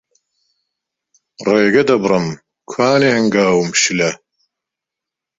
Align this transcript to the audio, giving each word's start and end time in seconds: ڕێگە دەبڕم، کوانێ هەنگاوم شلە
ڕێگە 1.47 1.83
دەبڕم، 1.89 2.25
کوانێ 2.71 3.09
هەنگاوم 3.17 3.69
شلە 3.81 4.11